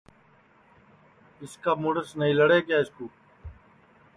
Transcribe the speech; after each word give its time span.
اِس 1.41 1.53
کا 1.63 1.71
مُڑس 1.81 2.09
نائی 2.17 2.33
لڑے 2.39 2.59
کیا 2.67 2.77
اِس 2.81 2.89
کُو 2.95 3.05